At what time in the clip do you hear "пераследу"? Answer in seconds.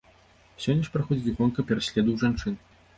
1.69-2.09